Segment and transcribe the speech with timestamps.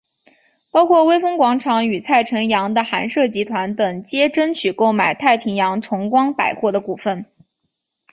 [0.71, 7.23] 包括微风广场与蔡辰洋的寒舍集团等皆争取购买太平洋崇光百货的股份。